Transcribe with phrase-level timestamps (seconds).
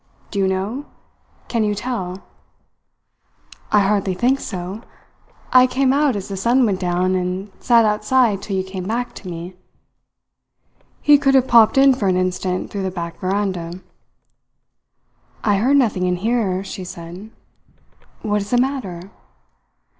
[0.31, 0.85] Do you know?
[1.47, 2.23] Can you tell?"
[3.71, 4.81] "I hardly think so.
[5.53, 9.13] I came out as the sun went down, and sat outside till you came back
[9.13, 9.55] to me."
[11.03, 13.73] "He could have popped in for an instant through the back veranda."
[15.43, 17.29] "I heard nothing in here," she said.
[18.23, 19.11] "What is the matter?"